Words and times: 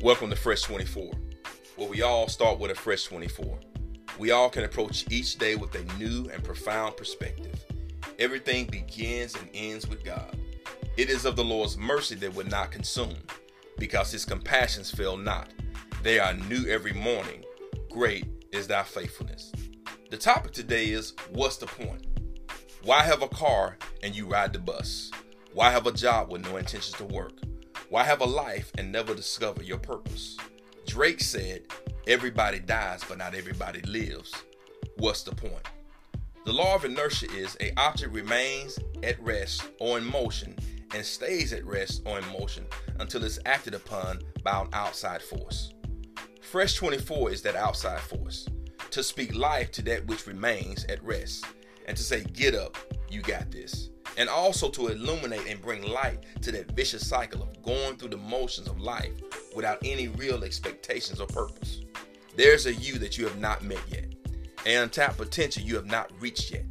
Welcome 0.00 0.30
to 0.30 0.36
Fresh 0.36 0.62
24, 0.62 1.10
where 1.74 1.88
we 1.88 2.02
all 2.02 2.28
start 2.28 2.60
with 2.60 2.70
a 2.70 2.74
fresh 2.76 3.06
24. 3.06 3.58
We 4.16 4.30
all 4.30 4.48
can 4.48 4.62
approach 4.62 5.04
each 5.10 5.38
day 5.38 5.56
with 5.56 5.74
a 5.74 5.82
new 5.98 6.30
and 6.32 6.44
profound 6.44 6.96
perspective. 6.96 7.64
Everything 8.20 8.66
begins 8.66 9.34
and 9.34 9.50
ends 9.52 9.88
with 9.88 10.04
God. 10.04 10.38
It 10.96 11.10
is 11.10 11.24
of 11.24 11.34
the 11.34 11.42
Lord's 11.42 11.76
mercy 11.76 12.14
that 12.14 12.32
would 12.36 12.48
not 12.48 12.70
consume, 12.70 13.16
because 13.76 14.12
his 14.12 14.24
compassions 14.24 14.88
fail 14.88 15.16
not. 15.16 15.48
They 16.04 16.20
are 16.20 16.32
new 16.32 16.64
every 16.68 16.92
morning. 16.92 17.44
Great 17.90 18.28
is 18.52 18.68
thy 18.68 18.84
faithfulness. 18.84 19.50
The 20.10 20.16
topic 20.16 20.52
today 20.52 20.90
is 20.90 21.14
What's 21.32 21.56
the 21.56 21.66
point? 21.66 22.06
Why 22.84 23.02
have 23.02 23.22
a 23.22 23.28
car 23.28 23.76
and 24.04 24.14
you 24.14 24.26
ride 24.26 24.52
the 24.52 24.60
bus? 24.60 25.10
Why 25.54 25.72
have 25.72 25.88
a 25.88 25.92
job 25.92 26.30
with 26.30 26.44
no 26.44 26.56
intentions 26.56 26.96
to 26.98 27.04
work? 27.04 27.32
Why 27.90 28.04
have 28.04 28.20
a 28.20 28.26
life 28.26 28.70
and 28.76 28.92
never 28.92 29.14
discover 29.14 29.62
your 29.62 29.78
purpose? 29.78 30.36
Drake 30.86 31.20
said, 31.20 31.62
Everybody 32.06 32.58
dies, 32.58 33.02
but 33.08 33.16
not 33.16 33.34
everybody 33.34 33.80
lives. 33.82 34.34
What's 34.98 35.22
the 35.22 35.34
point? 35.34 35.66
The 36.44 36.52
law 36.52 36.74
of 36.74 36.84
inertia 36.84 37.30
is 37.34 37.56
a 37.60 37.72
object 37.78 38.12
remains 38.12 38.78
at 39.02 39.22
rest 39.22 39.68
or 39.80 39.96
in 39.96 40.04
motion 40.04 40.54
and 40.94 41.04
stays 41.04 41.54
at 41.54 41.64
rest 41.64 42.02
or 42.04 42.18
in 42.18 42.26
motion 42.38 42.66
until 43.00 43.24
it's 43.24 43.38
acted 43.46 43.74
upon 43.74 44.20
by 44.42 44.60
an 44.60 44.68
outside 44.74 45.22
force. 45.22 45.72
Fresh 46.42 46.74
24 46.74 47.30
is 47.32 47.42
that 47.42 47.56
outside 47.56 48.00
force 48.00 48.46
to 48.90 49.02
speak 49.02 49.34
life 49.34 49.70
to 49.72 49.82
that 49.82 50.06
which 50.06 50.26
remains 50.26 50.84
at 50.86 51.02
rest 51.02 51.46
and 51.86 51.96
to 51.96 52.02
say, 52.02 52.22
Get 52.22 52.54
up, 52.54 52.76
you 53.08 53.22
got 53.22 53.50
this 53.50 53.88
and 54.18 54.28
also 54.28 54.68
to 54.68 54.88
illuminate 54.88 55.46
and 55.48 55.62
bring 55.62 55.82
light 55.82 56.18
to 56.42 56.50
that 56.50 56.72
vicious 56.72 57.06
cycle 57.06 57.40
of 57.40 57.62
going 57.62 57.96
through 57.96 58.08
the 58.08 58.16
motions 58.16 58.66
of 58.66 58.80
life 58.80 59.12
without 59.54 59.78
any 59.84 60.08
real 60.08 60.42
expectations 60.44 61.20
or 61.20 61.28
purpose. 61.28 61.80
There's 62.36 62.66
a 62.66 62.74
you 62.74 62.98
that 62.98 63.16
you 63.16 63.24
have 63.24 63.38
not 63.38 63.62
met 63.62 63.80
yet, 63.88 64.12
an 64.66 64.82
untapped 64.82 65.16
potential 65.16 65.62
you 65.62 65.76
have 65.76 65.86
not 65.86 66.10
reached 66.20 66.52
yet. 66.52 66.66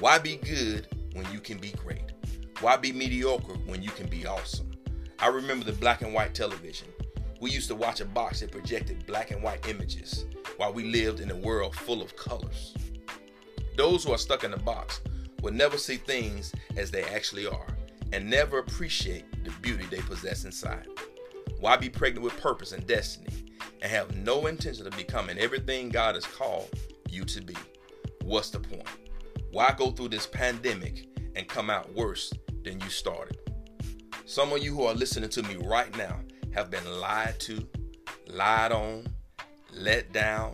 Why 0.00 0.18
be 0.18 0.36
good 0.36 0.86
when 1.14 1.30
you 1.32 1.40
can 1.40 1.58
be 1.58 1.70
great? 1.70 2.12
Why 2.60 2.76
be 2.76 2.92
mediocre 2.92 3.54
when 3.66 3.82
you 3.82 3.90
can 3.90 4.08
be 4.08 4.26
awesome? 4.26 4.70
I 5.18 5.28
remember 5.28 5.64
the 5.64 5.72
black 5.72 6.02
and 6.02 6.12
white 6.12 6.34
television. 6.34 6.88
We 7.40 7.50
used 7.50 7.68
to 7.68 7.74
watch 7.74 8.00
a 8.00 8.04
box 8.04 8.40
that 8.40 8.52
projected 8.52 9.06
black 9.06 9.30
and 9.30 9.42
white 9.42 9.66
images 9.66 10.26
while 10.58 10.72
we 10.72 10.84
lived 10.84 11.20
in 11.20 11.30
a 11.30 11.36
world 11.36 11.74
full 11.74 12.02
of 12.02 12.16
colors. 12.16 12.74
Those 13.76 14.04
who 14.04 14.12
are 14.12 14.18
stuck 14.18 14.44
in 14.44 14.50
the 14.50 14.58
box 14.58 15.00
will 15.42 15.52
never 15.52 15.76
see 15.76 15.96
things 15.96 16.52
as 16.76 16.90
they 16.90 17.02
actually 17.04 17.46
are 17.46 17.66
and 18.12 18.30
never 18.30 18.58
appreciate 18.58 19.44
the 19.44 19.50
beauty 19.60 19.84
they 19.90 20.00
possess 20.00 20.44
inside. 20.44 20.86
Why 21.60 21.76
be 21.76 21.88
pregnant 21.88 22.24
with 22.24 22.40
purpose 22.40 22.72
and 22.72 22.86
destiny 22.86 23.52
and 23.82 23.90
have 23.90 24.16
no 24.16 24.46
intention 24.46 24.86
of 24.86 24.96
becoming 24.96 25.38
everything 25.38 25.90
God 25.90 26.14
has 26.14 26.24
called 26.24 26.70
you 27.08 27.24
to 27.24 27.42
be? 27.42 27.56
What's 28.22 28.50
the 28.50 28.60
point? 28.60 28.86
Why 29.50 29.74
go 29.76 29.90
through 29.90 30.08
this 30.08 30.26
pandemic 30.26 31.08
and 31.34 31.48
come 31.48 31.68
out 31.68 31.92
worse 31.94 32.32
than 32.62 32.80
you 32.80 32.88
started? 32.88 33.38
Some 34.24 34.52
of 34.52 34.62
you 34.62 34.74
who 34.74 34.84
are 34.84 34.94
listening 34.94 35.30
to 35.30 35.42
me 35.42 35.56
right 35.56 35.94
now 35.96 36.20
have 36.54 36.70
been 36.70 36.84
lied 37.00 37.38
to, 37.40 37.66
lied 38.28 38.72
on, 38.72 39.06
let 39.72 40.12
down, 40.12 40.52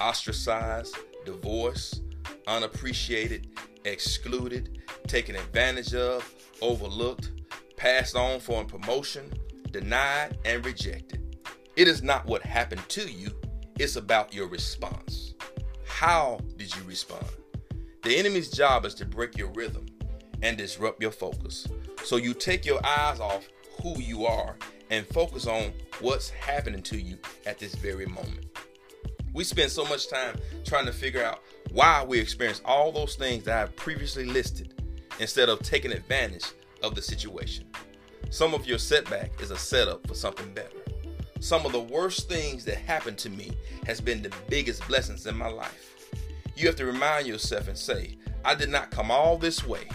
ostracized, 0.00 0.96
divorced, 1.24 2.02
unappreciated, 2.46 3.58
excluded, 3.84 4.82
taken 5.06 5.36
advantage 5.36 5.94
of, 5.94 6.32
overlooked, 6.60 7.32
passed 7.76 8.16
on 8.16 8.40
for 8.40 8.62
a 8.62 8.64
promotion, 8.64 9.32
denied, 9.70 10.38
and 10.44 10.64
rejected. 10.64 11.36
It 11.76 11.88
is 11.88 12.02
not 12.02 12.26
what 12.26 12.42
happened 12.42 12.88
to 12.90 13.10
you, 13.10 13.30
it's 13.78 13.96
about 13.96 14.32
your 14.32 14.46
response. 14.46 15.34
How 15.86 16.38
did 16.56 16.74
you 16.74 16.82
respond? 16.84 17.26
The 18.02 18.16
enemy's 18.16 18.50
job 18.50 18.84
is 18.84 18.94
to 18.96 19.06
break 19.06 19.36
your 19.36 19.50
rhythm 19.52 19.86
and 20.42 20.56
disrupt 20.56 21.00
your 21.00 21.10
focus. 21.10 21.66
So 22.04 22.16
you 22.16 22.34
take 22.34 22.66
your 22.66 22.84
eyes 22.84 23.18
off 23.18 23.48
who 23.82 23.98
you 24.00 24.26
are 24.26 24.56
and 24.90 25.06
focus 25.06 25.46
on 25.46 25.72
what's 26.00 26.28
happening 26.28 26.82
to 26.82 27.00
you 27.00 27.18
at 27.46 27.58
this 27.58 27.74
very 27.74 28.06
moment. 28.06 28.46
We 29.32 29.42
spend 29.42 29.70
so 29.70 29.84
much 29.86 30.08
time 30.08 30.36
trying 30.64 30.86
to 30.86 30.92
figure 30.92 31.24
out 31.24 31.40
why 31.74 32.04
we 32.04 32.20
experience 32.20 32.62
all 32.64 32.92
those 32.92 33.16
things 33.16 33.42
that 33.42 33.60
I've 33.60 33.74
previously 33.74 34.24
listed 34.24 34.80
instead 35.18 35.48
of 35.48 35.60
taking 35.60 35.90
advantage 35.90 36.44
of 36.84 36.94
the 36.94 37.02
situation. 37.02 37.66
Some 38.30 38.54
of 38.54 38.64
your 38.64 38.78
setback 38.78 39.32
is 39.40 39.50
a 39.50 39.58
setup 39.58 40.06
for 40.06 40.14
something 40.14 40.54
better. 40.54 40.76
Some 41.40 41.66
of 41.66 41.72
the 41.72 41.80
worst 41.80 42.28
things 42.28 42.64
that 42.66 42.76
happened 42.76 43.18
to 43.18 43.28
me 43.28 43.58
has 43.86 44.00
been 44.00 44.22
the 44.22 44.32
biggest 44.48 44.86
blessings 44.86 45.26
in 45.26 45.36
my 45.36 45.48
life. 45.48 46.12
You 46.56 46.68
have 46.68 46.76
to 46.76 46.86
remind 46.86 47.26
yourself 47.26 47.66
and 47.66 47.76
say, 47.76 48.18
I 48.44 48.54
did 48.54 48.68
not 48.68 48.92
come 48.92 49.10
all 49.10 49.36
this 49.36 49.66
way, 49.66 49.88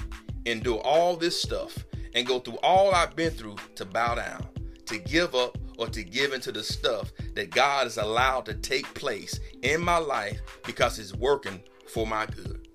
endure 0.46 0.82
all 0.82 1.16
this 1.16 1.42
stuff, 1.42 1.78
and 2.14 2.28
go 2.28 2.40
through 2.40 2.58
all 2.58 2.94
I've 2.94 3.16
been 3.16 3.32
through 3.32 3.56
to 3.76 3.86
bow 3.86 4.16
down, 4.16 4.46
to 4.88 4.98
give 4.98 5.34
up, 5.34 5.58
or 5.80 5.88
to 5.88 6.04
give 6.04 6.34
into 6.34 6.52
the 6.52 6.62
stuff 6.62 7.12
that 7.34 7.52
God 7.52 7.86
has 7.86 7.98
allowed 7.98 8.46
to 8.46 8.54
take 8.54 8.94
place 8.94 9.40
in 9.64 9.82
my 9.82 9.98
life 9.98 10.40
because 10.66 11.00
it's 11.00 11.16
working 11.16 11.64
for 11.88 12.06
my 12.06 12.26
good. 12.26 12.68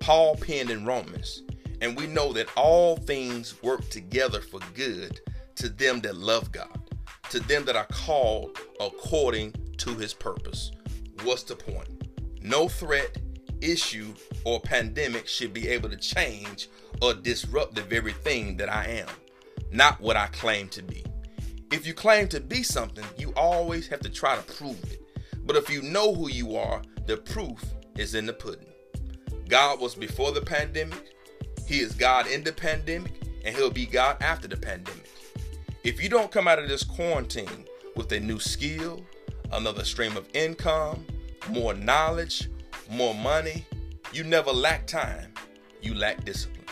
Paul 0.00 0.36
penned 0.36 0.70
in 0.70 0.84
Romans, 0.84 1.42
and 1.80 1.96
we 1.96 2.06
know 2.06 2.34
that 2.34 2.54
all 2.54 2.96
things 2.96 3.60
work 3.62 3.88
together 3.88 4.42
for 4.42 4.60
good 4.74 5.20
to 5.56 5.70
them 5.70 6.00
that 6.02 6.16
love 6.16 6.52
God, 6.52 6.78
to 7.30 7.40
them 7.40 7.64
that 7.64 7.74
are 7.74 7.88
called 7.90 8.58
according 8.80 9.54
to 9.78 9.94
his 9.94 10.12
purpose. 10.12 10.72
What's 11.24 11.42
the 11.42 11.56
point? 11.56 11.88
No 12.42 12.68
threat, 12.68 13.16
issue, 13.62 14.14
or 14.44 14.60
pandemic 14.60 15.26
should 15.26 15.54
be 15.54 15.68
able 15.68 15.88
to 15.88 15.96
change 15.96 16.68
or 17.00 17.14
disrupt 17.14 17.74
the 17.74 17.82
very 17.82 18.12
thing 18.12 18.58
that 18.58 18.68
I 18.68 18.84
am, 18.86 19.08
not 19.72 19.98
what 20.02 20.16
I 20.16 20.26
claim 20.26 20.68
to 20.68 20.82
be. 20.82 21.05
If 21.72 21.84
you 21.86 21.94
claim 21.94 22.28
to 22.28 22.40
be 22.40 22.62
something, 22.62 23.04
you 23.18 23.32
always 23.34 23.88
have 23.88 24.00
to 24.00 24.08
try 24.08 24.36
to 24.36 24.42
prove 24.54 24.82
it. 24.84 25.02
But 25.44 25.56
if 25.56 25.68
you 25.68 25.82
know 25.82 26.14
who 26.14 26.28
you 26.28 26.56
are, 26.56 26.80
the 27.06 27.16
proof 27.16 27.62
is 27.96 28.14
in 28.14 28.26
the 28.26 28.32
pudding. 28.32 28.72
God 29.48 29.80
was 29.80 29.94
before 29.94 30.32
the 30.32 30.40
pandemic, 30.40 31.14
He 31.66 31.80
is 31.80 31.92
God 31.92 32.28
in 32.28 32.44
the 32.44 32.52
pandemic, 32.52 33.20
and 33.44 33.54
He'll 33.54 33.70
be 33.70 33.86
God 33.86 34.16
after 34.20 34.46
the 34.46 34.56
pandemic. 34.56 35.08
If 35.82 36.02
you 36.02 36.08
don't 36.08 36.30
come 36.30 36.46
out 36.46 36.58
of 36.58 36.68
this 36.68 36.84
quarantine 36.84 37.64
with 37.96 38.12
a 38.12 38.20
new 38.20 38.38
skill, 38.38 39.04
another 39.52 39.84
stream 39.84 40.16
of 40.16 40.28
income, 40.34 41.04
more 41.48 41.74
knowledge, 41.74 42.48
more 42.90 43.14
money, 43.14 43.64
you 44.12 44.22
never 44.22 44.52
lack 44.52 44.86
time, 44.86 45.32
you 45.82 45.94
lack 45.94 46.24
discipline. 46.24 46.64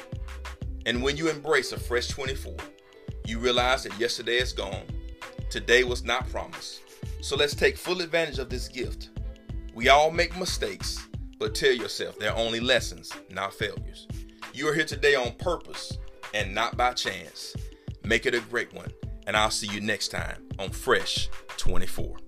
And 0.87 1.03
when 1.03 1.17
you 1.17 1.29
embrace 1.31 1.73
a 1.73 1.79
fresh 1.79 2.09
24, 2.09 2.55
you 3.27 3.39
realize 3.39 3.85
that 3.85 3.99
yesterday 3.99 4.37
is 4.39 4.53
gone, 4.53 4.85
today 5.51 5.85
was 5.85 6.05
not 6.05 6.29
promised. 6.31 6.83
So 7.21 7.37
let's 7.37 7.55
take 7.55 7.77
full 7.77 8.01
advantage 8.01 8.39
of 8.39 8.51
this 8.51 8.69
gift. 8.69 9.11
We 9.75 9.89
all 9.89 10.11
make 10.11 10.39
mistakes, 10.39 11.07
but 11.39 11.55
tell 11.55 11.73
yourself 11.73 12.19
they're 12.19 12.37
only 12.37 12.61
lessons, 12.61 13.13
not 13.31 13.55
failures. 13.55 14.07
You 14.53 14.69
are 14.69 14.75
here 14.75 14.85
today 14.85 15.15
on 15.15 15.33
purpose 15.33 15.99
and 16.33 16.55
not 16.55 16.77
by 16.77 16.93
chance. 16.93 17.57
Make 18.05 18.27
it 18.27 18.35
a 18.35 18.41
great 18.41 18.73
one, 18.75 18.93
and 19.27 19.37
I'll 19.37 19.51
see 19.51 19.69
you 19.69 19.81
next 19.81 20.09
time 20.09 20.47
on 20.59 20.71
Fresh 20.71 21.31
24. 21.57 22.19